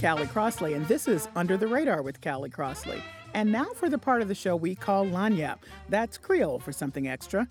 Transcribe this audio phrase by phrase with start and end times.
[0.00, 3.02] Callie Crossley, and this is Under the Radar with Callie Crossley.
[3.34, 5.58] And now for the part of the show we call Lagniappe.
[5.88, 7.48] That's Creole for something extra.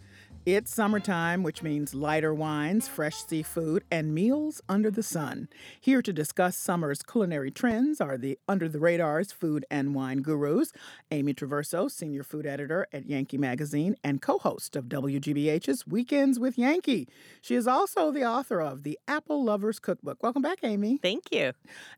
[0.48, 5.50] It's summertime, which means lighter wines, fresh seafood, and meals under the sun.
[5.82, 10.72] Here to discuss summer's culinary trends are the Under the Radar's food and wine gurus,
[11.12, 16.58] Amy Traverso, senior food editor at Yankee Magazine and co host of WGBH's Weekends with
[16.58, 17.10] Yankee.
[17.42, 20.24] She is also the author of The Apple Lover's Cookbook.
[20.24, 20.96] Welcome back, Amy.
[20.96, 21.52] Thank you.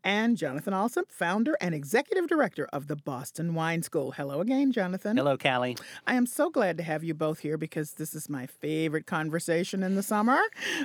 [0.04, 4.14] And Jonathan Alsop, founder and executive director of the Boston Wine School.
[4.14, 5.18] Hello again, Jonathan.
[5.18, 5.78] Hello, Callie.
[6.08, 9.84] I am so glad to have you both here because this is my favorite conversation
[9.84, 10.40] in the summer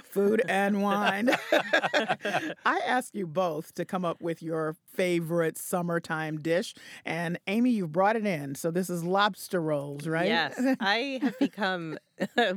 [0.04, 1.30] food and wine.
[1.52, 7.86] I ask you both to come up with your favorite summertime dish, and Amy, you
[7.86, 8.54] brought it in.
[8.54, 10.26] So this is lobster rolls, right?
[10.26, 10.60] Yes.
[10.80, 11.98] I have become,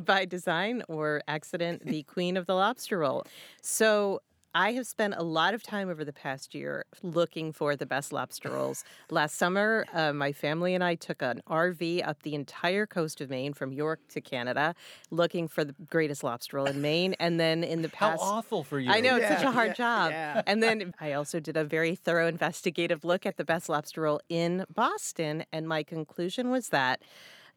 [0.05, 3.25] by design or accident, the queen of the lobster roll.
[3.61, 4.21] So
[4.53, 8.11] I have spent a lot of time over the past year looking for the best
[8.11, 8.83] lobster rolls.
[9.09, 13.29] Last summer, uh, my family and I took an RV up the entire coast of
[13.29, 14.73] Maine from York to Canada
[15.11, 17.15] looking for the greatest lobster roll in Maine.
[17.19, 17.97] And then in the past.
[17.97, 18.23] How past.
[18.23, 18.91] awful for you.
[18.91, 20.11] I know, it's such a hard yeah, job.
[20.11, 20.41] yeah.
[20.47, 24.21] And then I also did a very thorough investigative look at the best lobster roll
[24.29, 25.43] in Boston.
[25.51, 27.01] And my conclusion was that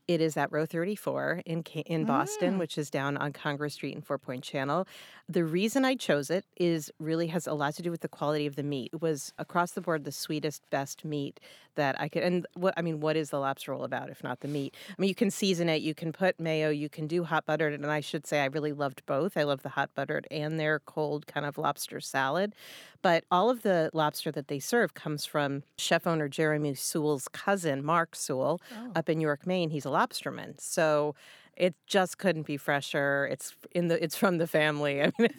[0.08, 2.58] it is at row 34 in in Boston, mm.
[2.58, 4.86] which is down on Congress Street and Fort Point Channel.
[5.28, 8.46] The reason I chose it is really has a lot to do with the quality
[8.46, 8.90] of the meat.
[8.92, 11.38] It was across the board the sweetest, best meat
[11.76, 12.22] that I could.
[12.22, 14.74] And what I mean, what is the lobster roll about if not the meat?
[14.88, 17.72] I mean, you can season it, you can put mayo, you can do hot buttered,
[17.72, 19.36] and I should say I really loved both.
[19.36, 22.54] I love the hot buttered and their cold kind of lobster salad.
[23.02, 27.84] But all of the lobster that they serve comes from chef owner Jeremy Sewall's cousin,
[27.84, 28.60] Mark Sewell,
[28.94, 29.70] up in York, Maine.
[29.70, 30.60] He's a lobsterman.
[30.60, 31.14] So
[31.56, 33.28] it just couldn't be fresher.
[33.30, 35.02] It's in the it's from the family.
[35.02, 35.28] I mean,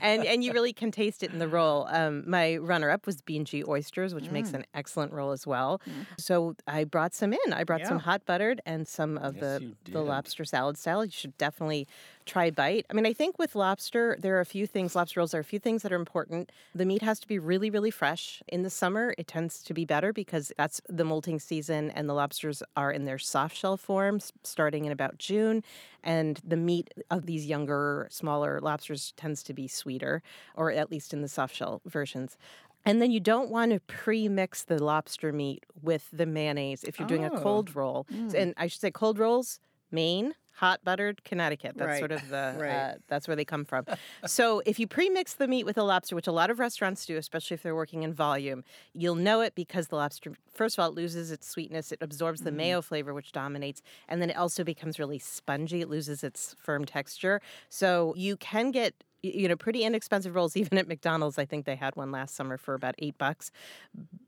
[0.00, 1.86] and and you really can taste it in the roll.
[1.90, 5.80] Um, my runner up was B&G oysters, which makes an excellent roll as well.
[6.18, 7.52] So I brought some in.
[7.52, 9.58] I brought some hot buttered and some of Yes, the
[9.92, 11.04] the lobster salad style.
[11.04, 11.86] You should definitely
[12.26, 12.84] try bite.
[12.90, 15.40] I mean, I think with lobster, there are a few things, lobster rolls, there are
[15.40, 16.50] a few things that are important.
[16.74, 18.42] The meat has to be really, really fresh.
[18.48, 22.14] In the summer, it tends to be better because that's the molting season and the
[22.14, 25.62] lobsters are in their soft shell form starting in about June.
[26.02, 30.22] And the meat of these younger, smaller lobsters tends to be sweeter,
[30.54, 32.36] or at least in the soft shell versions.
[32.84, 37.08] And then you don't want to pre-mix the lobster meat with the mayonnaise if you're
[37.08, 37.40] doing a Oh.
[37.42, 38.06] cold roll.
[38.08, 38.30] Hmm.
[38.36, 39.58] And I should say cold rolls,
[39.90, 41.74] Maine, hot buttered Connecticut.
[41.76, 42.70] That's Right, sort of the right.
[42.70, 43.84] uh, that's where they come from.
[44.24, 47.16] so if you pre-mix the meat with a lobster, which a lot of restaurants do,
[47.16, 50.88] especially if they're working in volume, you'll know it because the lobster first of all
[50.88, 54.64] it loses its sweetness, it absorbs the mayo flavor which dominates, and then it also
[54.64, 55.80] becomes really spongy.
[55.82, 57.40] It loses its firm texture.
[57.68, 61.38] So you can get you know pretty inexpensive rolls even at McDonald's.
[61.38, 63.50] I think they had one last summer for about eight bucks.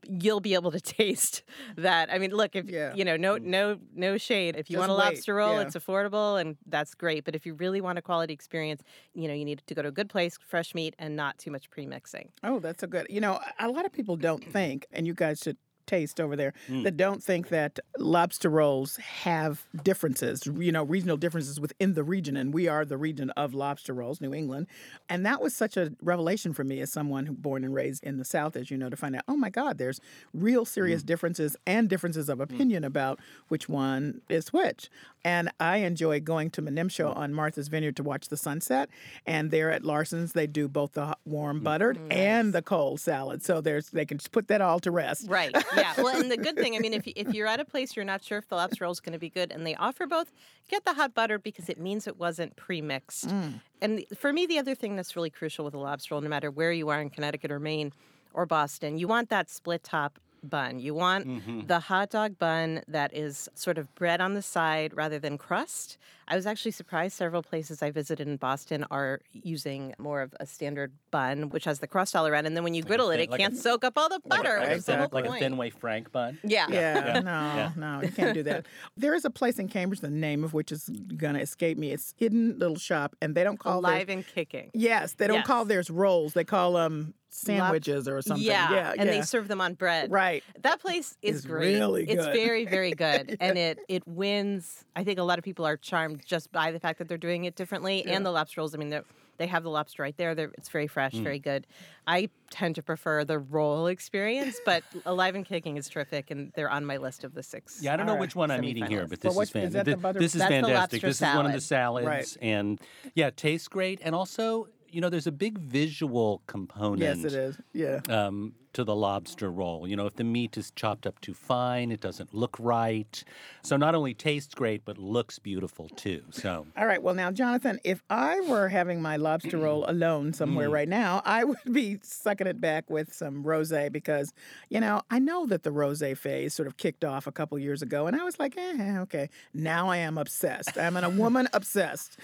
[0.07, 1.43] You'll be able to taste
[1.77, 2.11] that.
[2.11, 2.93] I mean, look if Yeah.
[2.95, 3.43] you know no mm.
[3.43, 4.55] no no shade.
[4.55, 5.61] If you Just want a wait, lobster roll, yeah.
[5.61, 7.25] it's affordable and that's great.
[7.25, 8.83] But if you really want a quality experience,
[9.13, 11.51] you know, you need to go to a good place, fresh meat, and not too
[11.51, 12.29] much pre-mixing.
[12.43, 13.07] Oh, that's a good.
[13.09, 15.57] You know, a lot of people don't think, and you guys should
[15.89, 16.83] taste over there mm.
[16.83, 22.37] that don't think that lobster rolls have differences, you know, regional differences within the region.
[22.37, 24.67] And we are the region of lobster rolls, New England.
[25.09, 28.17] And that was such a revelation for me as someone who born and raised in
[28.17, 29.99] the South, as you know, to find out, oh my God, there's
[30.33, 31.07] real serious mm.
[31.07, 32.43] differences and differences of mm.
[32.43, 34.89] opinion about which one is which.
[35.25, 38.89] And I enjoy going to Menemsha on Martha's Vineyard to watch the sunset.
[39.25, 43.43] And there at Larsen's, they do both the warm buttered and the cold salad.
[43.43, 45.25] So there's they can just put that all to rest.
[45.27, 45.53] Right.
[45.79, 45.93] Yeah.
[46.03, 48.23] Well, and the good thing, I mean, if, if you're at a place you're not
[48.23, 50.31] sure if the lobster roll is going to be good and they offer both,
[50.69, 53.27] get the hot butter because it means it wasn't pre-mixed.
[53.29, 53.61] Mm.
[53.81, 56.29] And the- for me, the other thing that's really crucial with a lobster roll, no
[56.29, 57.91] matter where you are in Connecticut or Maine
[58.33, 60.79] or Boston, you want that split top bun.
[60.79, 61.67] You want mm-hmm.
[61.67, 65.97] the hot dog bun that is sort of bread on the side rather than crust.
[66.27, 70.45] I was actually surprised several places I visited in Boston are using more of a
[70.45, 72.45] standard bun, which has the crust all around.
[72.45, 74.57] And then when you griddle it, thin- it like can't soak up all the butter.
[74.59, 75.39] like, a which is the thin, like a point.
[75.41, 76.37] thin way Frank bun.
[76.43, 76.67] Yeah.
[76.69, 77.19] Yeah, Yeah.
[77.19, 77.71] no, Yeah.
[77.75, 78.67] no, you can't do that.
[78.95, 81.91] there is a place in Cambridge, the name of which is gonna escape me.
[81.91, 84.69] It's hidden little shop, and they don't call Alive theirs, and kicking.
[84.73, 86.33] Yes, they don't call theirs rolls.
[86.33, 88.45] They call them sandwiches or something.
[88.45, 89.17] Yeah, yeah, and yeah.
[89.17, 90.11] they serve them on bread.
[90.11, 90.43] right.
[90.61, 91.75] That place is It's great.
[91.75, 94.83] really It's very, very good, and it it wins.
[94.95, 97.45] I think a lot of people are charmed just by the fact that they're doing
[97.45, 98.15] it differently, Yeah.
[98.15, 98.73] and the lobster rolls.
[98.75, 99.05] I mean, they're-
[99.37, 100.35] they have the lobster right there.
[100.35, 101.23] They're, it's very fresh, Mm.
[101.23, 101.65] very good.
[102.05, 106.69] I tend to prefer the roll experience, but Alive and Kicking is terrific, and they're
[106.69, 107.79] on my list of the six.
[107.81, 109.09] Yeah, I don't know which one I'm eating here, semifinalists.
[109.11, 110.75] but Well, this what- is, fan- is that the butter- this is That's the fantastic.
[111.03, 112.03] lobster This is one of the salad.
[112.03, 112.81] salads, and
[113.15, 117.01] yeah, tastes great, and also you know there's a big visual component.
[117.01, 117.57] Yes, it is.
[117.73, 117.99] Yeah.
[118.09, 119.87] Um, to the lobster roll.
[119.87, 123.23] You know, if the meat is chopped up too fine, it doesn't look right.
[123.63, 126.23] So not only tastes great, but looks beautiful too.
[126.31, 127.01] So All right.
[127.01, 129.63] Well, now, Jonathan, if I were having my lobster mm.
[129.63, 130.73] roll alone somewhere mm.
[130.73, 134.33] right now, I would be sucking it back with some rosé because,
[134.69, 137.81] you know, I know that the rosé phase sort of kicked off a couple years
[137.81, 139.29] ago, and I was like, eh, eh okay.
[139.53, 140.77] Now I am obsessed.
[140.77, 142.17] I'm a woman obsessed.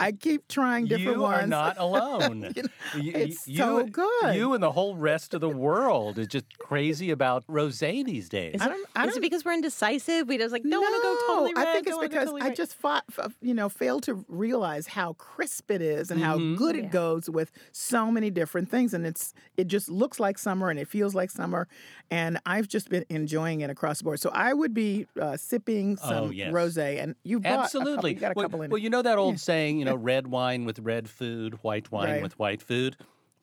[0.00, 1.36] I keep trying different you ones.
[1.38, 2.52] You are not alone.
[2.54, 2.68] You know,
[3.02, 4.34] You- it's you, so good.
[4.34, 8.56] You and the whole rest of the world is just crazy about rosé these days.
[8.60, 8.86] I don't.
[8.94, 10.28] I Is don't it because we're indecisive?
[10.28, 11.66] We just like don't want to go totally red.
[11.66, 13.04] I think it's don't wanna go because totally I just fought,
[13.40, 16.56] you know, failed to realize how crisp it is and how Mhm.
[16.56, 16.82] good Yeah.
[16.84, 18.94] it goes with so many different things.
[18.94, 21.66] And it's it just looks like summer and it feels like summer.
[22.10, 24.20] And I've just been enjoying it across the board.
[24.20, 26.52] So I would be uh, sipping some Oh, yes.
[26.52, 27.92] rosé, and you Absolutely.
[27.92, 28.70] A couple, you got a well, couple in.
[28.70, 32.08] well, you know that old saying, you know, red wine with red food, white wine
[32.14, 32.22] Right.
[32.22, 32.96] with white food.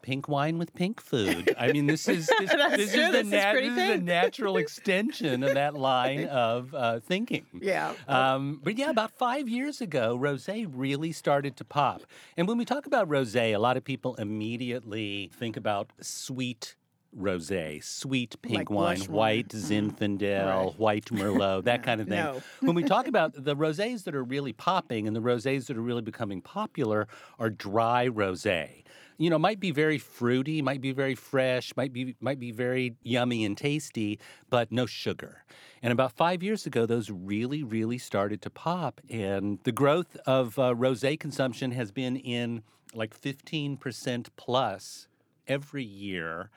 [0.05, 1.55] Pink wine with pink food.
[1.57, 2.95] I mean, this is this, this is the This is
[3.31, 7.47] nat- this is natural extension of that line of uh, thinking.
[7.59, 7.93] yeah.
[8.07, 12.03] Um, but yeah, about five years ago, rosé really started to pop.
[12.37, 16.75] And when we talk about rosé, a lot of people immediately think about sweet
[17.17, 19.95] rosé, sweet pink Like wine, white Mhm.
[19.97, 20.79] Zinfandel, Right.
[20.79, 22.19] white Merlot, that kind of thing.
[22.19, 22.41] No.
[22.59, 25.81] when we talk about the rosés that are really popping and the rosés that are
[25.81, 27.07] really becoming popular
[27.39, 28.83] are dry rosé.
[29.17, 32.95] You know, might be very fruity, might be very fresh, might be might be very
[33.01, 34.19] yummy and tasty,
[34.49, 35.45] but no sugar.
[35.81, 40.59] And about five years ago, those really, really started to pop, and the growth of
[40.59, 42.63] uh, rosé consumption has been in
[42.93, 45.07] like fifteen percent plus
[45.47, 46.49] every year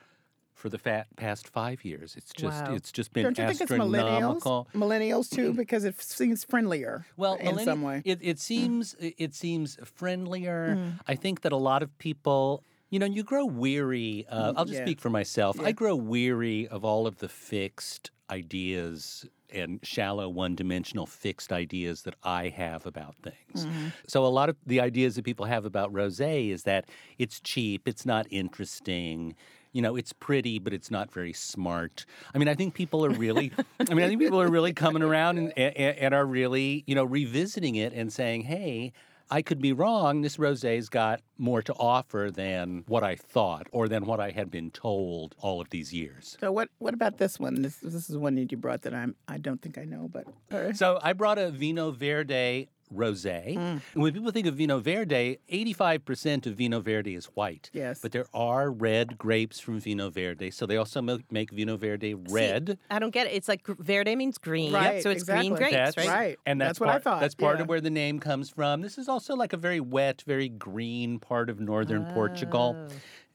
[0.59, 2.15] for the fa- past five years.
[2.17, 2.73] It's just Wow.
[2.75, 4.35] it's just been Don't you think it's millennials?
[4.37, 4.67] astronomical.
[4.75, 7.05] Millennials too, because it seems friendlier.
[7.17, 8.01] Well, in millenni- some way.
[8.05, 10.75] it, it seems it it seems friendlier.
[10.77, 10.99] Mm.
[11.07, 14.25] I think that a lot of people, you know, you grow weary.
[14.29, 14.85] Uh, I'll just Mm, yeah.
[14.85, 15.55] speak for myself.
[15.59, 15.67] Yeah.
[15.67, 22.13] I grow weary of all of the fixed ideas and shallow one-dimensional fixed ideas that
[22.23, 23.65] I have about things.
[23.65, 23.87] Mm-hmm.
[24.07, 26.85] So a lot of the ideas that people have about rosé is that
[27.17, 29.35] it's cheap, it's not interesting.
[29.71, 32.05] You know, it's pretty, but it's not very smart.
[32.33, 35.03] I mean, I think people are really, I mean, I think people are really coming
[35.03, 38.93] around and, and, and are really, you know, revisiting it and saying, hey,
[39.31, 40.21] I could be wrong.
[40.21, 44.49] This rosé's got more to offer than what I thought or than what I had
[44.49, 46.35] been told all of these years.
[46.39, 46.69] So what?
[46.79, 47.61] What about this one?
[47.61, 49.15] This this is one that you brought that I'm.
[49.27, 50.75] I don't think I know, but right.
[50.75, 53.55] So I brought a Vino Verde rosé.
[53.55, 53.81] Mm.
[53.93, 57.69] And when people think of Vino Verde, 85% of Vino Verde is white.
[57.73, 57.99] Yes.
[58.01, 60.51] But there are red grapes from Vino Verde.
[60.51, 62.77] So they also make Vino Verde red.
[62.89, 63.33] I don't get it.
[63.33, 66.07] It's like verde means green, Right, so it's green grapes, that's right?
[66.07, 66.39] Right.
[66.45, 67.63] And that's, That's what I thought, That's part yeah.
[67.63, 68.81] of where the name comes from.
[68.81, 72.87] This is also like a very wet, very green part of northern Portugal.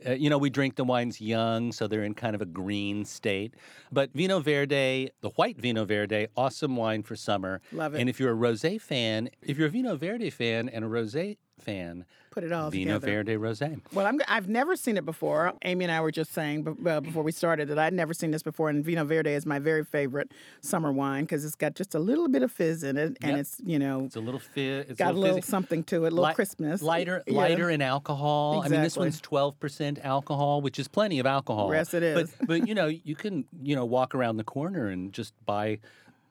[0.06, 3.04] Uh, you know, we drink the wines young, so they're in kind of a green
[3.04, 3.54] state.
[3.92, 7.60] But Vino Verde, the white Vino Verde, awesome wine for summer.
[7.72, 8.00] Love it.
[8.00, 11.36] And if you're a rosé fan, if you're a Vino Verde fan and a rosé
[11.64, 13.22] fan, Put it all Vino together.
[13.24, 13.80] Verde rosé.
[13.92, 15.52] Well, I'm, I've never seen it before.
[15.62, 18.32] Amy and I were just saying b- uh, before we started that I'd never seen
[18.32, 21.94] this before, and Vino Verde is my very favorite summer wine because it's got just
[21.94, 23.38] a little bit of fizz in it, and Yep.
[23.38, 26.08] it's you know It's a little fizz, It's got a little little something to it,
[26.08, 27.36] a little Li- crispness, Lighter, Yeah.
[27.38, 28.62] lighter in alcohol.
[28.64, 31.72] I mean, this one's twelve percent alcohol, which is plenty of alcohol.
[31.72, 32.34] Yes, it is.
[32.40, 35.78] But, but you know, you can you know walk around the corner and just buy.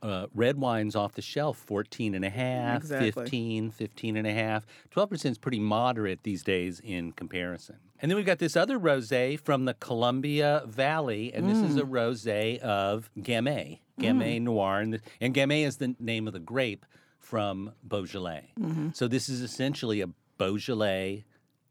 [0.04, 3.12] Uh, red wines off the shelf 14 and a half Exactly.
[3.12, 8.18] 15 15 and a half 12% is pretty moderate these days in comparison and then
[8.18, 11.90] we've got this other rosé from the columbia valley and this is a Mm.
[11.92, 16.86] rosé of gamay gamay noir and, the, and gamay is the name of the grape
[17.18, 18.90] from beaujolais Mm-hmm.
[18.94, 20.08] so this is essentially a
[20.38, 21.24] Beaujolais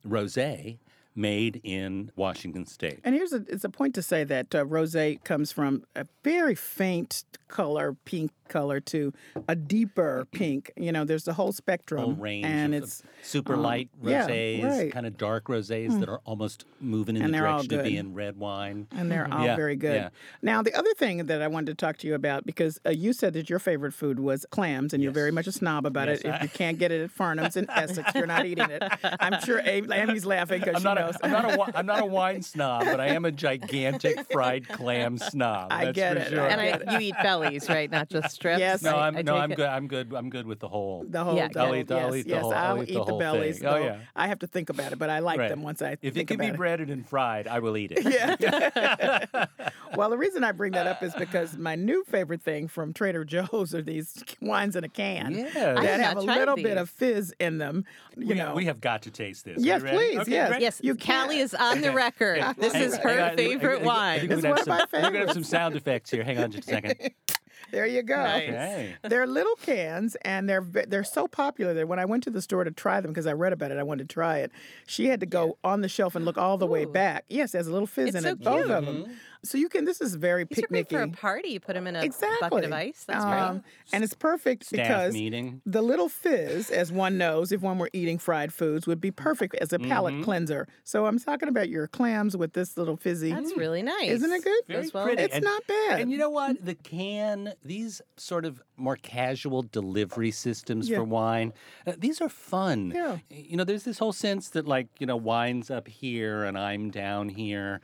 [0.07, 0.79] rosé
[1.15, 3.01] made in Washington State.
[3.05, 6.55] And here's a it's a point to say that uh, rosé comes from a very
[6.55, 9.13] faint color, pink color, to
[9.49, 10.73] a deeper pink.
[10.77, 14.27] You know, there's the whole spectrum, Whole range and of, it's super um, light yeah,
[14.27, 14.83] rosés, right.
[14.85, 14.91] Hmm.
[14.91, 18.39] kind of dark rosés that are almost moving in And the direction of being red
[18.39, 18.89] wine.
[18.93, 19.95] and they're all Yeah, very good.
[19.97, 20.09] yeah.
[20.41, 23.13] Now, the other thing that I wanted to talk to you about because uh, you
[23.13, 26.21] said that your favorite food was clams, and you're very much a snob about Yes,
[26.21, 26.27] it.
[26.29, 28.83] If you can't get it at Farnham's in Essex, you're not eating it.
[29.21, 31.19] I'm sure Amy, Amy's laughing because I'm she not know.
[31.23, 34.69] I'm not a wi- I'm not a wine snob, but I am a gigantic fried
[34.69, 35.69] clam snob.
[35.71, 36.29] I that's get for it.
[36.31, 36.47] Sure.
[36.49, 37.91] And I, you eat bellies, right?
[37.91, 38.59] Not just strips.
[38.61, 38.83] Yes.
[38.83, 39.67] no, I- I'm I no, I'm good.
[39.67, 40.13] I'm good.
[40.15, 41.05] I'm good with the whole.
[41.09, 42.83] The whole, Yeah, I'll whole- eat the- I'll yes, eat the yes, whole- I'll I'll
[42.83, 43.59] eat eat the, the bellies.
[43.59, 43.69] thing.
[43.69, 43.99] Oh, yeah.
[44.17, 45.49] I have to think about it, but I like Right.
[45.49, 46.01] them once I think.
[46.03, 46.59] If it can be about it.
[46.59, 48.03] breaded and fried, I will eat it.
[48.41, 49.47] Yeah.
[49.97, 53.25] well, the reason I bring that up is because my new favorite thing from Trader
[53.25, 55.55] Joe's are these wines in a can Yes.
[55.55, 57.85] that have have a tried little bit of fizz in them.
[58.17, 59.59] You we, know, we have got to taste this.
[59.63, 60.49] Yes, please, Okay, yes.
[60.51, 60.61] great.
[60.63, 61.41] Yes, You Callie can't.
[61.41, 62.39] is on the record.
[62.39, 62.53] Yeah.
[62.55, 64.19] This Hang- is her on, I I favorite think- I wine.
[64.21, 66.11] think we're It's gonna one have of my some- We're gonna have some sound effects
[66.11, 66.23] here.
[66.25, 67.11] Hang on just a second.
[67.71, 68.17] there you go.
[68.17, 68.95] Nice.
[69.03, 72.65] They're little cans, and they're they're so popular that when I went to the store
[72.65, 74.51] to try them because I read about it, I wanted to try it.
[74.87, 77.25] She had to go on the shelf and look all the way back.
[77.29, 78.95] Yes, there's a little fizz It's in so it, both of cute.
[78.95, 79.05] them.
[79.05, 79.13] Mm-hmm.
[79.45, 79.85] So you can.
[79.85, 80.91] This is very These are great picnicky.
[80.91, 81.49] for a party.
[81.51, 82.49] You put them in a exactly.
[82.49, 83.05] bucket of ice.
[83.05, 83.63] That's Um, great.
[83.93, 85.61] And it's perfect Staff because meeting.
[85.67, 89.57] the little fizz, as one knows, if one were eating fried foods, would be perfect
[89.57, 90.23] as a palate Mm-hmm.
[90.25, 90.69] cleanser.
[90.85, 93.33] So I'm talking about your clams with this little fizzy.
[93.33, 94.11] That's really nice.
[94.11, 94.63] Isn't it good?
[94.69, 95.07] Very well.
[95.07, 95.23] pretty.
[95.23, 96.01] It's And- not bad.
[96.01, 96.65] And you know what?
[96.65, 100.99] The can, these sort of more casual delivery systems Yeah.
[100.99, 101.53] for wine,
[101.87, 102.93] uh, these are fun.
[102.95, 103.19] Yeah.
[103.31, 106.91] You know, there's this whole sense that, like, you know, wine's up here and I'm
[106.91, 107.81] down here.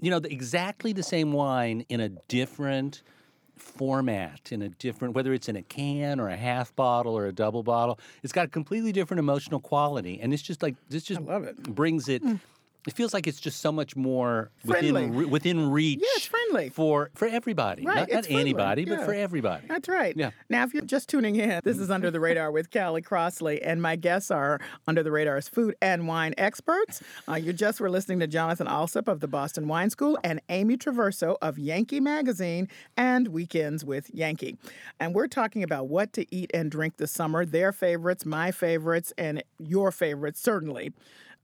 [0.00, 3.02] You know, the, exactly the same wine in a different
[3.56, 7.32] format in a different whether it's in a can or a half bottle or a
[7.32, 11.20] double bottle it's got a completely different emotional quality and it's just like this just
[11.20, 11.62] love it.
[11.62, 12.40] Brings it mm.
[12.86, 14.92] It feels like it's just so much more Friendly.
[14.92, 16.70] within re- within reach Yeah, it's friendly.
[16.70, 20.16] for for everybody Right, not, not anybody but for everybody That's right.
[20.16, 20.30] Yeah.
[20.48, 23.80] Now, if you're just tuning in, this is Under the Radar with Callie Crossley, and
[23.82, 27.02] my guests are Under the Radar's food and wine experts.
[27.28, 30.76] Uh, you just were listening to Jonathan Alsop of the Boston Wine School and Amy
[30.76, 34.56] Traverso of Yankee Magazine and Weekends with Yankee.
[34.98, 39.12] And we're talking about what to eat and drink this summer, their favorites, my favorites,
[39.18, 40.92] and your favorites, certainly.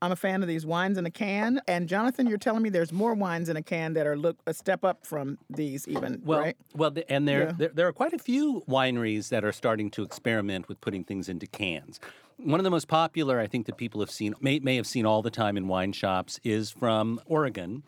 [0.07, 1.61] I'm a fan of these wines in a can.
[1.67, 4.55] And Jonathan, you're telling me there's more wines in a can that are look a
[4.55, 6.57] step up from these, even, well, right?
[6.77, 7.53] well, the- and there, Yeah.
[7.59, 11.29] there there are quite a few wineries that are starting to experiment with putting things
[11.29, 11.99] into cans.
[12.37, 15.07] One of the most popular, I think, that people have seen may may have seen
[15.07, 17.83] all the time in wine shops is from Oregon,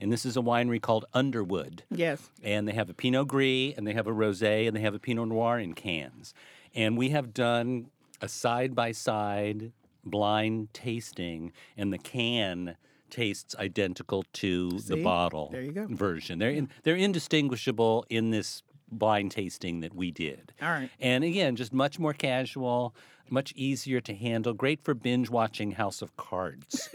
[0.00, 1.84] and this is a winery called Underwood.
[1.88, 2.30] Yes.
[2.42, 4.98] and they have a Pinot Gris, and they have a Rosé, and they have a
[4.98, 6.34] Pinot Noir in cans.
[6.74, 9.70] And we have done a side by side
[10.04, 12.76] blind tasting, and the can
[13.10, 14.94] tastes identical to See?
[14.94, 15.86] the bottle There you go.
[15.88, 16.38] version.
[16.38, 20.52] They're in, they're indistinguishable in this blind tasting that we did.
[20.60, 20.90] All right.
[21.00, 22.94] And again, just much more casual,
[23.30, 24.52] much easier to handle.
[24.52, 26.88] Great for binge watching House of Cards.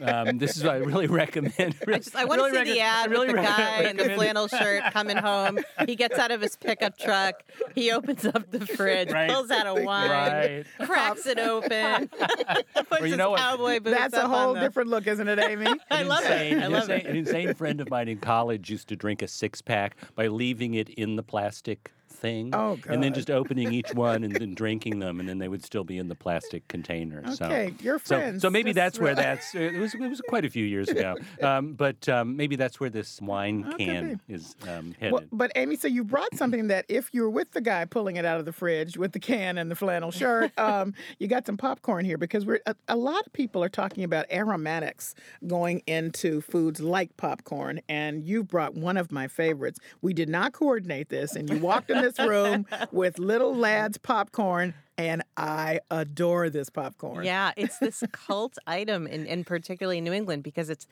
[0.00, 1.76] um, this is what I really recommend.
[1.86, 3.82] I, just, I want really to see the I ad really with the rec- guy
[3.90, 5.58] in the flannel shirt coming home.
[5.86, 7.42] He gets out of his pickup truck.
[7.74, 9.30] He opens up the fridge, Right.
[9.30, 10.64] pulls out a wine, Right.
[10.86, 12.08] cracks it open,
[12.74, 13.40] puts you his know what?
[13.40, 15.66] cowboy boots That's a whole on the- different look, isn't it, Amy?
[15.90, 16.62] I love insane, it.
[16.62, 17.06] I love insane- it.
[17.06, 20.74] An insane friend of mine in college used to drink a six pack by leaving
[20.74, 22.54] it in the plastic thing.
[22.54, 25.64] Oh, And then just opening each one and then drinking them, and then they would
[25.64, 27.22] still be in the plastic container.
[27.34, 28.40] So- Okay, you're friends.
[28.40, 29.36] So maybe That's that's, where right.
[29.36, 29.54] that's.
[29.54, 32.88] It was, it was quite a few years ago, um, but um, maybe that's where
[32.90, 35.12] this wine could can is um, headed.
[35.12, 38.16] Well, but Amy, so you brought something that if you were with the guy pulling
[38.16, 41.44] it out of the fridge with the can and the flannel shirt, um, you got
[41.46, 45.14] some popcorn here because we're a, a lot of people are talking about aromatics
[45.46, 49.80] going into foods like popcorn, and you brought one of my favorites.
[50.00, 54.74] We did not coordinate this, and you walked in this room with little lads popcorn,
[54.98, 57.24] and I adore this popcorn.
[57.24, 60.86] Yeah, it's this cult item in, in particularly New England because it's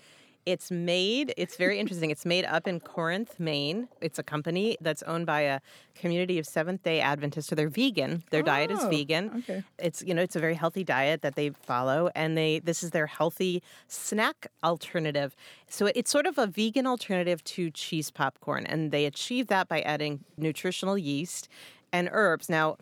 [0.47, 2.11] it's made it's very interesting.
[2.11, 3.89] It's made up in Corinth, Maine.
[4.01, 5.61] It's a company that's owned by a
[5.95, 7.47] community of Seventh Day Adventists.
[7.49, 8.23] So they're vegan.
[8.31, 9.31] Their diet is Oh, vegan.
[9.39, 9.63] okay.
[9.79, 12.91] It's you know it's a very healthy diet that they follow, and they this is
[12.91, 15.37] their healthy snack alternative.
[15.69, 19.83] So it's sort of a vegan alternative to cheese popcorn, and they achieve that by
[19.83, 21.49] adding nutritional yeast
[21.93, 22.49] and herbs.
[22.49, 22.77] Now.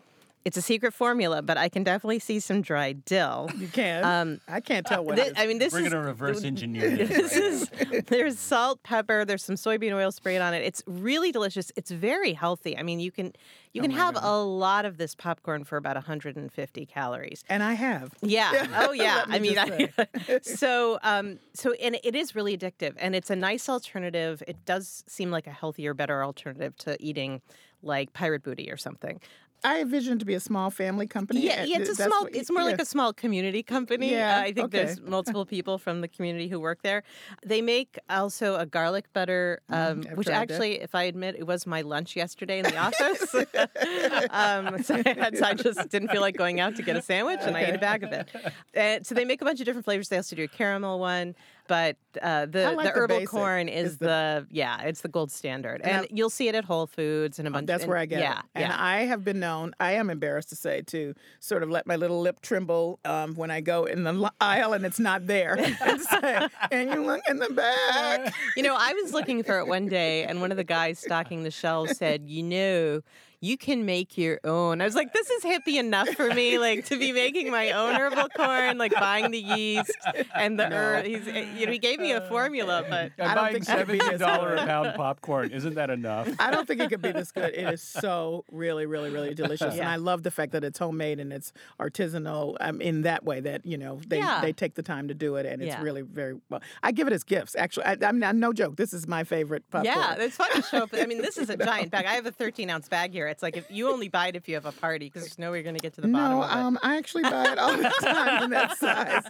[0.45, 3.49] It's a secret formula, but I can definitely see some dried dill.
[3.57, 4.03] You can.
[4.05, 5.33] Um, I can't tell what Thi- it is.
[5.35, 7.09] I mean, this We're is going to reverse engineer this.
[7.33, 7.69] this is
[8.07, 10.63] there's salt, pepper, there's some soybean oil sprayed on it.
[10.63, 11.71] It's really delicious.
[11.75, 12.77] It's very healthy.
[12.77, 13.33] I mean, you can
[13.73, 17.43] you can have a lot of this popcorn for about 150 calories.
[17.49, 18.13] and I have.
[18.21, 18.67] Yeah.
[18.79, 19.25] Oh, yeah.
[19.27, 23.35] Me I mean, I, so um, so and it is really addictive, and it's a
[23.35, 24.41] nice alternative.
[24.47, 27.41] It does seem like a healthier, better alternative to eating
[27.81, 29.19] like pirate booty or something.
[29.63, 31.41] I envision it to be a small family company.
[31.41, 32.23] Yeah, yeah, it's a that's small.
[32.23, 34.11] what- It's more like a small community company.
[34.11, 34.85] Yeah, Uh, I think okay.
[34.85, 37.03] there's multiple people from the community who work there.
[37.45, 41.67] They make also a garlic butter, um, Mm, which actually, if I admit, it was
[41.67, 43.35] my lunch yesterday in the office.
[44.29, 47.01] um, so, I had- so I just didn't feel like going out to get a
[47.01, 48.29] sandwich, and I ate a bag of it.
[48.75, 50.09] Uh, so they make a bunch of different flavors.
[50.09, 51.35] They also do a caramel one.
[51.69, 55.07] But uh, the like the the herbal corn is It's the- the, yeah, it's the
[55.07, 57.67] gold standard, And and, I- you'll see it at Whole Foods and a bunch.
[57.67, 58.45] That's and- where I get yeah, it.
[58.55, 58.75] And yeah.
[58.77, 62.19] I have been known, I am embarrassed to say, to sort of let my little
[62.19, 66.47] lip tremble um, when I go in the aisle and it's not there and say,
[66.71, 68.33] Can you look in the back?
[68.57, 71.43] You know, I was looking for it one day, and one of the guys stocking
[71.43, 73.01] the shelves said, "You know."
[73.41, 74.81] You can make your own.
[74.81, 77.95] I was like, this is hippie enough for me, like to be making my own
[77.95, 79.95] herbal corn, like buying the yeast
[80.35, 81.05] and the herb.
[81.05, 83.65] He's, eh, you know, he gave me a formula, but I I'm don't buying think
[83.65, 85.51] that'd seventy as dollar a pound popcorn.
[85.51, 86.29] Isn't that enough?
[86.37, 87.53] I don't think it could be this good.
[87.53, 91.19] It is so really, really, really delicious, and I love the fact that it's homemade
[91.21, 93.39] and it's artisanal um, in that way.
[93.39, 94.41] That you know they Yeah.
[94.41, 95.81] they take the time to do it, and it's Yeah.
[95.81, 96.61] really very well.
[96.83, 97.55] I give it as gifts.
[97.55, 98.75] Actually, I, I'm not, no joke.
[98.75, 99.95] This is my favorite popcorn.
[99.95, 100.89] yeah, it's fun to show up.
[100.93, 102.05] I mean, this is a giant bag.
[102.05, 103.28] I have a 13 ounce bag here.
[103.29, 105.51] It's like if you only buy it if you have a party because there's no
[105.51, 106.55] way you're going to get to the bottom No, of it.
[106.55, 109.23] um, I actually buy it all the time in that size.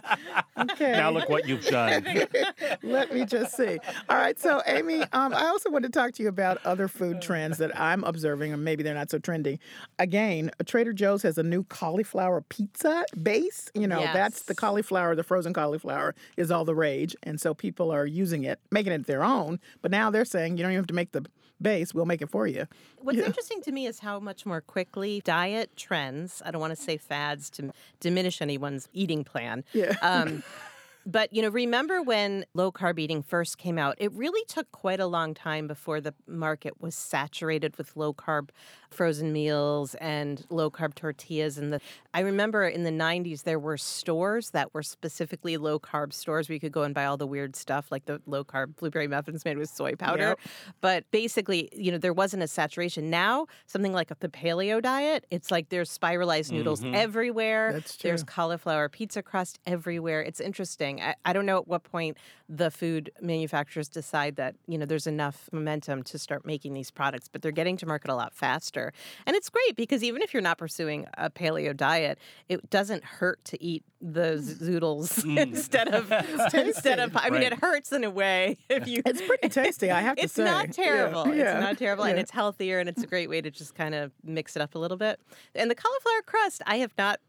[0.72, 0.92] Okay.
[0.92, 2.04] Now look what you've done.
[2.82, 3.78] Let me just see.
[4.08, 7.20] All right, so Amy, um, I also want to talk to you about other food
[7.22, 9.58] trends that I'm observing, and maybe they're not so trendy.
[9.98, 13.70] Again, Trader Joe's has a new cauliflower pizza base.
[13.74, 17.90] You know, that's the cauliflower, the frozen cauliflower is all the rage, and so people
[17.90, 19.60] are using it, making it their own.
[19.82, 21.24] But now they're saying you don't even have to make the
[21.60, 22.66] base; we'll make it for you.
[22.98, 26.82] What's interesting to me is how much more quickly diet trends, I don't want to
[26.82, 29.64] say fads to diminish anyone's eating plan.
[29.72, 29.94] Yeah.
[30.02, 30.42] Um,
[31.06, 33.96] but, you know, remember when low carb eating first came out?
[33.98, 38.50] It really took quite a long time before the market was saturated with low carb
[38.90, 41.58] frozen meals and low carb tortillas.
[41.58, 41.80] And the
[42.12, 46.54] I remember in the 90s, there were stores that were specifically low carb stores where
[46.54, 49.44] you could go and buy all the weird stuff like the low carb blueberry muffins
[49.44, 50.20] made with soy powder.
[50.20, 50.38] Yep.
[50.80, 53.10] But basically, you know, there wasn't a saturation.
[53.10, 56.94] Now, something like the paleo diet, it's like there's spiralized noodles mm-hmm.
[56.94, 57.72] everywhere.
[57.74, 60.22] That's There's cauliflower pizza crust everywhere.
[60.22, 60.89] It's interesting.
[60.98, 62.16] I, I don't know at what point
[62.48, 67.28] the food manufacturers decide that, you know, there's enough momentum to start making these products,
[67.28, 68.92] but they're getting to market a lot faster.
[69.26, 73.44] And it's great because even if you're not pursuing a paleo diet, it doesn't hurt
[73.44, 74.58] to eat the mm.
[74.58, 75.38] zoodles mm.
[75.38, 76.10] instead of
[76.54, 77.52] instead of I mean Right.
[77.52, 80.34] it hurts in a way if you It's pretty tasty, I have to say it's
[80.34, 80.44] say.
[80.44, 81.34] not terrible.
[81.34, 83.94] yeah, It's not terrible, and it's healthier, and it's a great way to just kind
[83.94, 85.20] of mix it up a little bit.
[85.54, 87.20] And the cauliflower crust, I have not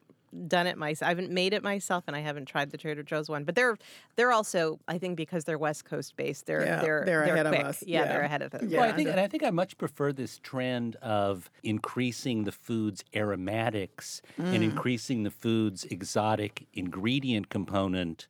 [0.48, 1.08] done it myself.
[1.08, 3.44] I haven't made it myself, and I haven't tried the Trader Joe's one.
[3.44, 3.78] But they're
[4.16, 7.54] they're also, I think, because they're West Coast based, they're Yeah, they're they're ahead of
[7.54, 7.66] quick.
[7.66, 7.84] us.
[7.86, 8.08] Yeah, Yeah.
[8.12, 8.64] they're ahead of it.
[8.64, 8.80] Yeah.
[8.82, 13.04] well, I think, and I think I much prefer this trend of increasing the food's
[13.16, 14.54] aromatics Mm.
[14.56, 18.28] and increasing the food's exotic ingredient component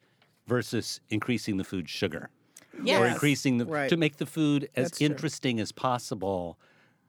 [0.47, 2.29] versus increasing the food's sugar.
[2.87, 3.89] Or increasing the Right.
[3.89, 5.05] to make the food as That's true.
[5.07, 6.57] interesting as possible.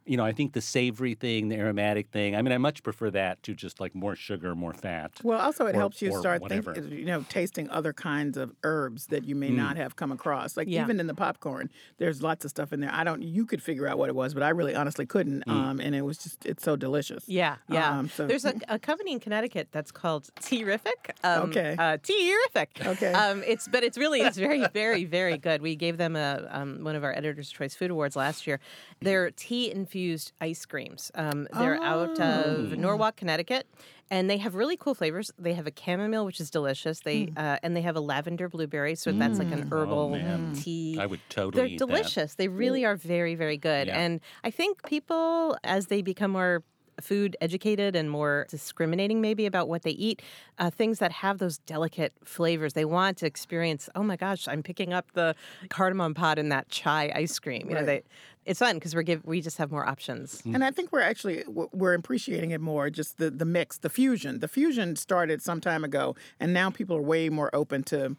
[0.05, 2.35] You know, I think the savory thing, the aromatic thing.
[2.35, 5.13] I mean, I much prefer that to just like more sugar, more fat.
[5.23, 9.07] Well, also it or- helps you start thinking, you know, tasting other kinds of herbs
[9.07, 10.57] that you may not have come across.
[10.57, 10.83] Like Yeah.
[10.83, 12.91] even in the popcorn, there's lots of stuff in there.
[12.93, 13.23] I don't.
[13.23, 15.45] You could figure out what it was, but I really honestly couldn't.
[15.49, 17.29] Um, and it was just it's so delicious.
[17.29, 17.99] Yeah, yeah.
[17.99, 21.11] Um, so- There's a, a company in Connecticut that's called Tea-rrific.
[21.23, 21.77] Um, Okay.
[21.79, 22.87] Uh, Tea-rrific.
[22.87, 23.13] Okay.
[23.13, 25.63] Um, it's but it's really it's very very very good.
[25.63, 28.59] We gave them a um, one of our Editors' Choice Food Awards last year.
[29.01, 31.11] Their tea tea infused ice creams.
[31.15, 33.67] Um, they're out of Norwalk, Connecticut.
[34.11, 35.31] And they have really cool flavors.
[35.39, 37.01] They have a chamomile, which is delicious.
[37.01, 40.55] They uh, and they have a lavender blueberry, so that's like an herbal man.
[40.55, 40.99] tea.
[41.01, 41.87] I would totally They're eat that.
[41.87, 42.35] delicious.
[42.35, 43.87] They really are very, very good.
[43.87, 43.99] Yeah.
[43.99, 46.63] And I think people, as they become more
[47.01, 50.23] food educated and more discriminating maybe about what they eat
[50.59, 54.63] uh, things that have those delicate flavors they want to experience oh my gosh i'm
[54.63, 55.35] picking up the
[55.69, 58.03] cardamom pod in that chai ice cream you know they
[58.45, 61.45] it's fun because we're give we just have more options And I think we're actually
[61.47, 62.91] we're appreciating it more.
[62.91, 64.41] Just the the mix, the fusion.
[64.41, 68.17] The fusion started some time ago, and now people are way more open to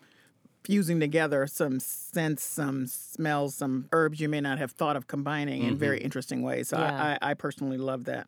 [0.63, 5.63] fusing together some scents, some smells, some herbs you may not have thought of combining
[5.63, 5.77] in mm-hmm.
[5.77, 6.69] very interesting ways.
[6.69, 7.17] So Yeah.
[7.21, 8.27] I, I, I personally love that.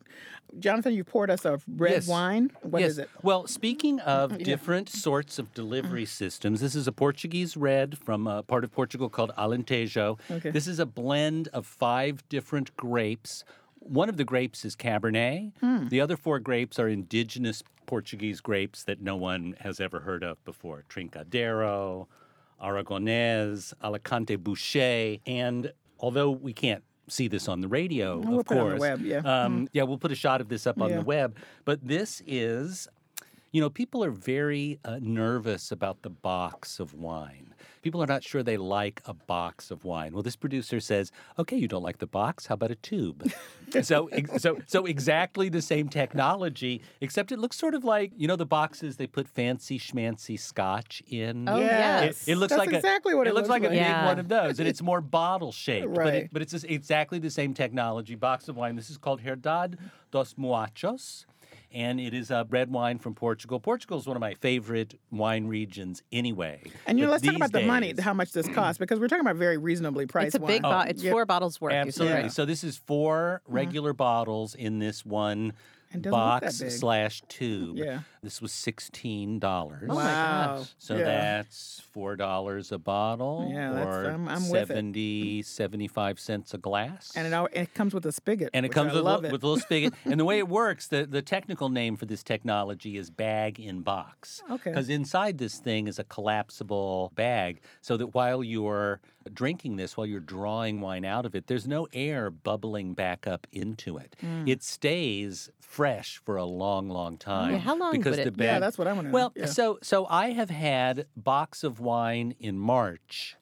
[0.58, 2.08] Jonathan, you poured us a red Yes.
[2.08, 2.50] wine.
[2.62, 2.92] What yes.
[2.92, 3.10] is it?
[3.22, 4.42] Well, speaking of mm-hmm.
[4.42, 6.08] different sorts of delivery mm.
[6.08, 10.18] systems, this is a Portuguese red from a part of Portugal called Alentejo.
[10.30, 10.50] Okay.
[10.50, 13.44] This is a blend of five different grapes.
[13.80, 15.52] One of the grapes is Cabernet.
[15.60, 15.88] Hmm.
[15.88, 20.44] The other four grapes are indigenous Portuguese grapes that no one has ever heard of
[20.44, 22.06] before Trincadeiro,
[22.62, 25.20] Aragonez, Alicante Bouschet.
[25.26, 28.70] And although we can't see this on the radio, we'll of put it on the
[28.76, 28.80] course.
[28.80, 29.18] web, yeah.
[29.18, 30.96] Um, yeah, we'll put a shot of this up on Yeah.
[30.98, 31.36] the web.
[31.64, 32.88] But this is,
[33.52, 37.54] you know, people are very uh, nervous about the box of wine.
[37.86, 40.12] People are not sure they like a box of wine.
[40.12, 42.46] Well, this producer says, "Okay, you don't like the box.
[42.46, 43.30] How about a tube?"
[43.82, 48.34] so, so, so exactly the same technology, except it looks sort of like you know
[48.34, 51.48] the boxes they put fancy schmancy scotch in.
[51.48, 52.26] Oh, Yes.
[52.26, 53.86] It, it looks That's like exactly a, what it looks looks like, a like.
[53.86, 55.94] big one of those, and it's more bottle shaped.
[55.94, 56.14] But, Right.
[56.14, 58.16] it, but it's just exactly the same technology.
[58.16, 58.74] Box of wine.
[58.74, 59.76] This is called Herdade
[60.10, 61.24] dos Muachos.
[61.76, 63.60] And it is a red wine from Portugal.
[63.60, 66.62] Portugal is one of my favorite wine regions anyway.
[66.86, 69.08] And you know, let's talk about these the money, how much this costs, because we're
[69.08, 70.72] talking about very reasonably priced It's a big wine.
[70.72, 70.86] bottle.
[70.86, 71.12] Oh, it's Yeah.
[71.12, 71.74] four bottles worth.
[71.74, 72.22] Absolutely.
[72.22, 72.32] right?
[72.32, 73.54] So this is four mm-hmm.
[73.54, 75.52] regular bottles in this one
[75.92, 77.76] And doesn't look that box slash tube.
[77.76, 78.00] Yeah.
[78.26, 79.84] This was sixteen dollars.
[79.88, 80.56] Oh my wow.
[80.58, 80.74] gosh.
[80.78, 81.04] So yeah.
[81.04, 84.74] that's four dollars a bottle, Yeah, that's- or I'm- I'm with it.
[84.74, 87.12] 70, 75 cents a glass.
[87.14, 88.50] And it, al- it comes with a spigot.
[88.52, 89.32] And it which comes I with, love a, it.
[89.32, 89.94] with a little spigot.
[90.04, 93.82] and the way it works, the, the technical name for this technology is bag in
[93.82, 94.42] box.
[94.50, 94.70] Okay.
[94.70, 99.00] Because inside this thing is a collapsible bag, so that while you're
[99.32, 103.46] drinking this, while you're drawing wine out of it, there's no air bubbling back up
[103.52, 104.16] into it.
[104.24, 104.48] Mm.
[104.48, 107.58] It stays fresh for a long, long time.
[107.58, 109.14] how long because would the it- bag, Yeah, that's what I want to know.
[109.14, 109.46] well, yeah.
[109.46, 113.36] so so I have had box of wine in March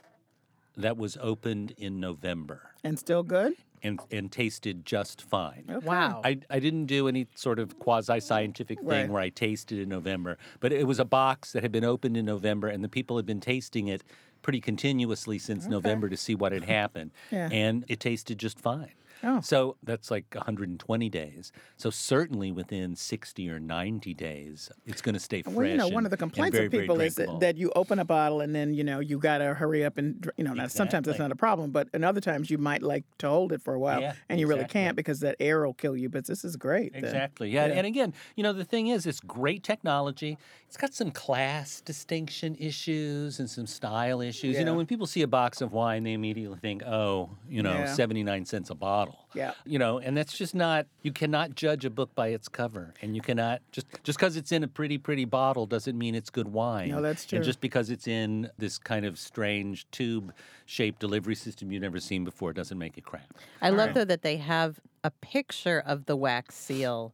[0.76, 3.54] that was opened in November and still good?
[3.82, 5.64] and and tasted just fine.
[5.70, 5.86] Okay.
[5.86, 6.22] Wow.
[6.24, 9.08] I, I didn't do any sort of quasi scientific thing Right.
[9.10, 12.24] where I tasted in November, but it was a box that had been opened in
[12.24, 14.02] November, and the people had been tasting it
[14.42, 17.48] pretty continuously since November to see what had happened, Yeah.
[17.52, 18.92] and it tasted just fine.
[19.24, 19.40] Oh.
[19.40, 21.52] So that's like 120 days.
[21.76, 25.54] So certainly within 60 or 90 days, it's going to stay fresh.
[25.54, 27.98] Well, you know, one of the complaints very, of people is that, that you open
[27.98, 30.66] a bottle and then, you know, you got to hurry up and, you know, now
[30.66, 33.62] sometimes that's not a problem, but in other times you might like to hold it
[33.62, 36.08] for a while Yeah, and you really can't because that air will kill you.
[36.08, 36.92] But this is great.
[36.94, 37.50] Exactly.
[37.50, 37.66] Yeah.
[37.66, 37.74] yeah.
[37.74, 40.38] And again, you know, the thing is, it's great technology.
[40.68, 44.58] It's got some class distinction issues and some style issues.
[44.58, 47.72] You know, when people see a box of wine, they immediately think, oh, you know,
[47.72, 47.94] Yeah.
[47.94, 49.13] 79 cents a bottle.
[49.34, 49.52] Yeah.
[49.64, 52.94] You know, and that's just not, you cannot judge a book by its cover.
[53.02, 56.30] And you cannot, just just because it's in a pretty, pretty bottle doesn't mean it's
[56.30, 56.90] good wine.
[56.90, 57.36] No, that's true.
[57.36, 60.32] And just because it's in this kind of strange tube
[60.66, 63.34] shaped delivery system you've never seen before doesn't make it crap.
[63.60, 63.94] I love right.
[63.94, 67.12] though that they have a picture of the wax seal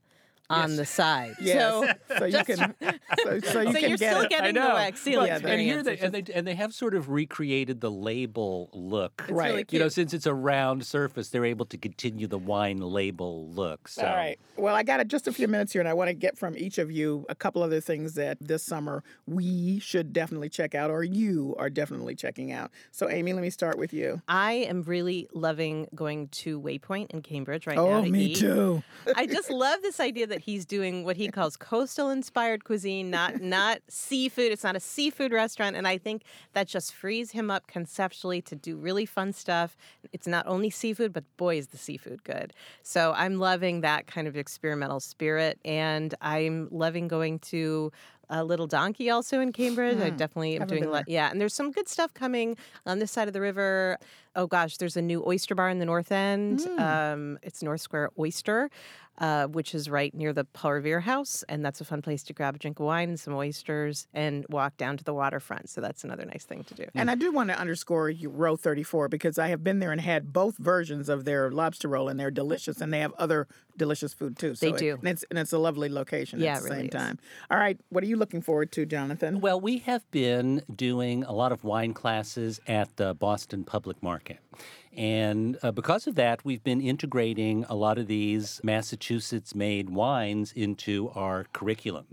[0.51, 1.35] on the side.
[1.41, 1.57] Yes.
[1.61, 2.65] So, So, you can, so,
[3.25, 4.31] so you so can you're get still it.
[4.31, 4.75] getting the know.
[4.75, 5.61] wax seal yeah, experience.
[5.61, 9.23] and here they which and they and they have sort of recreated the label look.
[9.29, 9.51] it's Right.
[9.51, 13.49] really You know, since it's a round surface, they're able to continue the wine label
[13.49, 13.89] look.
[13.89, 14.03] So.
[14.07, 14.39] All right.
[14.57, 16.57] Well, I got it just a few minutes here, and I want to get from
[16.57, 20.91] each of you a couple other things that this summer we should definitely check out,
[20.91, 22.71] or you are definitely checking out.
[22.91, 24.21] So, Amy, let me start with you.
[24.29, 27.83] I am really loving going to Waypoint in Cambridge right now.
[27.87, 28.37] Oh, me eat.
[28.37, 28.83] too.
[29.17, 33.41] I just love this idea that he's doing what he calls coastal inspired cuisine, not
[33.41, 34.53] not seafood.
[34.53, 36.23] It's not a seafood restaurant, and I think
[36.53, 39.77] that just frees him up conceptually to do really fun stuff.
[40.13, 42.53] It's not only seafood, but boy is the seafood good.
[42.83, 47.93] So I'm loving that kind of experimental spirit, and I'm loving going to.
[48.33, 49.99] A little donkey also in Cambridge.
[49.99, 50.63] I definitely am Hmm.
[50.63, 51.09] Haven't doing a lot.
[51.09, 53.99] Yeah, and there's some good stuff coming on this side of the river.
[54.37, 56.63] Oh gosh, there's a new oyster bar in the north end.
[56.63, 56.79] Hmm.
[56.81, 58.71] Um, it's North Square Oyster,
[59.19, 62.33] uh, which is right near the Paul Revere House, and that's a fun place to
[62.33, 65.69] grab a drink of wine and some oysters and walk down to the waterfront.
[65.69, 66.85] So that's another nice thing to do.
[66.95, 70.33] And I do want to underscore row 34 because I have been there and had
[70.33, 74.39] both versions of their lobster roll, and they're delicious, and they have other delicious food
[74.39, 74.55] too.
[74.55, 74.95] So They it- do.
[75.01, 76.93] and, it's, and it's a lovely location Yeah, at the really same is.
[76.93, 77.19] time.
[77.51, 77.81] All right.
[77.89, 79.41] What are you looking forward to, Jonathan?
[79.41, 84.20] Well, we have been doing a lot of wine classes at the Boston Public Market.
[84.97, 90.53] And uh, because of that, we've been integrating a lot of these Massachusetts made wines
[90.53, 92.07] into our curriculum.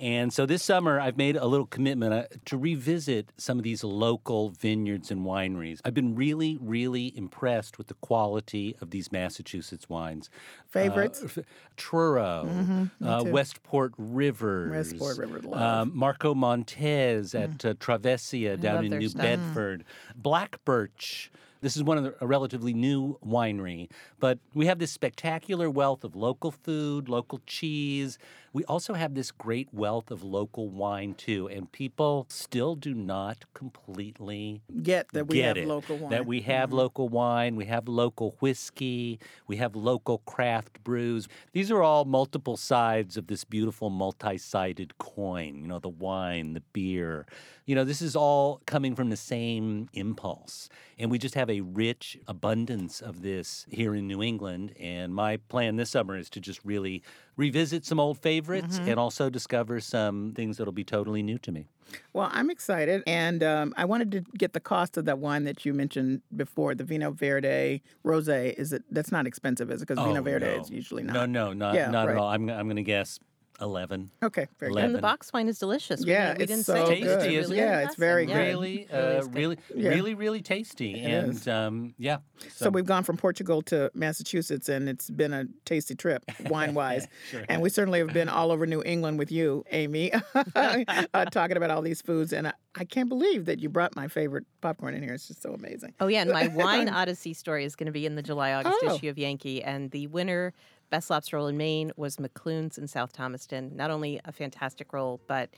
[0.00, 3.84] And so this summer, I've made a little commitment uh, to revisit some of these
[3.84, 5.80] local vineyards and wineries.
[5.84, 10.30] I've been really, really impressed with the quality of these Massachusetts wines.
[10.66, 11.22] Favorites?
[11.22, 11.42] Uh,
[11.76, 13.22] Truro, uh.
[13.26, 19.22] Westport Rivers, Westport River, um, Marco Montez at uh, Travessia down in New stuff.
[19.22, 19.84] Bedford,
[20.16, 21.30] Black Birch.
[21.64, 23.88] This is one of the, a relatively new winery,
[24.24, 28.18] but we have this spectacular wealth of local food, local cheese.
[28.52, 33.44] We also have this great wealth of local wine too, and people still do not
[33.52, 35.66] completely Get that we get have it.
[35.68, 36.04] local wine.
[36.04, 36.10] Mm-hmm.
[36.12, 41.26] That we have local wine, we have local whiskey, we have local craft brews.
[41.52, 45.60] These are all multiple sides of this beautiful multi-sided coin.
[45.62, 47.26] You know, the wine, the beer.
[47.66, 50.68] You know, this is all coming from the same impulse.
[50.98, 54.74] And we just have a a rich abundance of this here in New England.
[54.78, 57.02] And my plan this summer is to just really
[57.36, 58.88] revisit some old favorites Mm-hmm.
[58.90, 61.66] and also discover some things that'll be totally new to me.
[62.14, 65.66] Well, I'm excited, and um, I wanted to get the cost of that wine that
[65.66, 68.54] you mentioned before, the Vino Verde Rosé.
[68.54, 69.88] Is it that's not expensive, is it?
[69.88, 70.62] Because Vino Oh, Verde no.
[70.62, 71.12] is usually not.
[71.12, 72.12] No, no, not, Yeah, not right.
[72.16, 72.28] at all.
[72.28, 73.18] I'm, I'm going to guess
[73.60, 74.10] 11.
[74.22, 74.84] Okay, very good.
[74.84, 76.04] And the box wine is delicious.
[76.04, 77.20] We Yeah, didn't- we it's didn't so say good.
[77.20, 77.62] Tasty, It's really it?
[77.64, 78.44] Yeah, it's very impressive.
[78.44, 78.48] good.
[78.50, 79.36] Really, Really uh, is good.
[79.36, 79.88] really, Yeah.
[79.90, 81.00] really, really tasty.
[81.00, 81.46] and is.
[81.48, 82.18] um, yeah.
[82.52, 87.06] So we've gone from Portugal to Massachusetts, and it's been a tasty trip, wine wise.
[87.48, 90.12] and we certainly have been all over New England with you, Amy,
[90.54, 92.32] uh, talking about all these foods.
[92.32, 95.14] And I, I can't believe that you brought my favorite popcorn in here.
[95.14, 95.94] It's just so amazing.
[96.00, 98.78] Oh yeah, and my wine odyssey story is going to be in the July August
[98.82, 98.94] Oh.
[98.94, 100.52] issue of Yankee, and the winner
[100.94, 103.74] best lobster roll in Maine was McLoon's in South Thomaston.
[103.74, 105.50] Not only a fantastic roll, but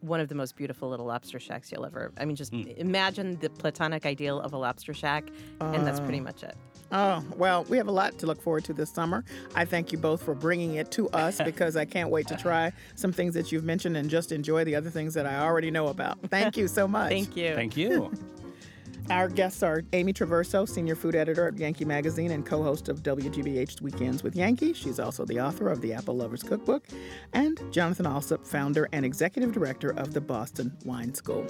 [0.00, 2.12] one of the most beautiful little lobster shacks you'll ever.
[2.18, 2.64] I mean, just hmm.
[2.76, 5.30] imagine the platonic ideal of a lobster shack,
[5.62, 6.24] and that's pretty oh.
[6.24, 6.54] much it.
[6.90, 9.24] Oh, well, we have a lot to look forward to this summer.
[9.54, 12.70] I thank you both for bringing it to us because I can't wait to try
[12.94, 15.86] some things that you've mentioned and just enjoy the other things that I already know
[15.86, 16.18] about.
[16.28, 17.08] Thank you so much.
[17.08, 17.54] Thank you.
[17.54, 18.12] Thank you.
[19.10, 23.02] Our guests are Amy Traverso, senior food editor at Yankee Magazine and co host of
[23.02, 24.72] WGBH's Weekends with Yankee.
[24.72, 26.86] She's also the author of the Apple Lovers Cookbook,
[27.32, 31.46] and Jonathan Alsop, founder and executive director of the Boston Wine School.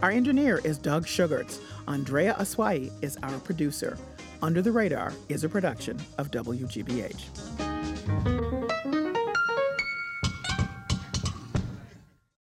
[0.03, 1.61] Our engineer is Doug Sugarts.
[1.87, 3.97] Andrea Asuaje is our producer.
[4.43, 8.42] Under the Radar is a production of WGBH.